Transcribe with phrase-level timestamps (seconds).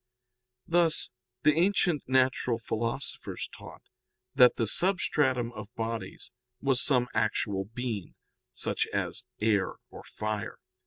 [0.65, 1.11] Thus
[1.43, 3.83] the ancient natural philosophers taught
[4.33, 8.15] that the substratum of bodies was some actual being,
[8.51, 10.57] such as air or fire.